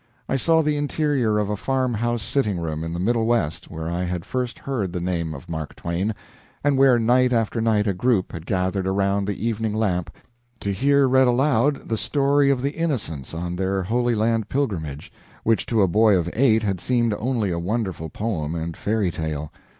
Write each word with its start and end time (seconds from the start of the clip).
I 0.27 0.35
saw 0.35 0.63
the 0.63 0.77
interior 0.77 1.37
of 1.37 1.51
a 1.51 1.55
farm 1.55 1.93
house 1.93 2.23
sitting 2.23 2.59
room 2.59 2.83
in 2.83 2.91
the 2.91 2.99
Middle 2.99 3.27
West 3.27 3.69
where 3.69 3.87
I 3.87 4.03
had 4.03 4.25
first 4.25 4.57
heard 4.57 4.91
the 4.91 4.99
name 4.99 5.35
of 5.35 5.47
Mark 5.47 5.75
Twain, 5.75 6.15
and 6.63 6.75
where 6.75 6.97
night 6.97 7.31
after 7.31 7.61
night 7.61 7.85
a 7.85 7.93
group 7.93 8.31
had 8.31 8.47
gathered 8.47 8.87
around 8.87 9.27
the 9.27 9.45
evening 9.47 9.75
lamp 9.75 10.09
to 10.61 10.71
hear 10.73 11.07
read 11.07 11.27
aloud 11.27 11.87
the 11.87 11.97
story 11.99 12.49
of 12.49 12.63
the 12.63 12.71
Innocents 12.71 13.35
on 13.35 13.55
their 13.55 13.83
Holy 13.83 14.15
Land 14.15 14.49
pilgrimage, 14.49 15.11
which 15.43 15.67
to 15.67 15.83
a 15.83 15.87
boy 15.87 16.17
of 16.17 16.31
eight 16.33 16.63
had 16.63 16.81
seemed 16.81 17.13
only 17.19 17.51
a 17.51 17.59
wonderful 17.59 18.09
poem 18.09 18.55
and 18.55 18.75
fairy 18.75 19.11
tale. 19.11 19.51